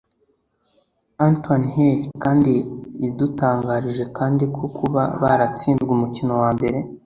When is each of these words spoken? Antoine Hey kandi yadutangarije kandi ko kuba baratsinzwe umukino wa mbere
Antoine 1.25 1.67
Hey 1.73 1.95
kandi 2.23 2.53
yadutangarije 3.03 4.03
kandi 4.17 4.43
ko 4.55 4.63
kuba 4.77 5.01
baratsinzwe 5.21 5.89
umukino 5.97 6.33
wa 6.43 6.49
mbere 6.57 6.77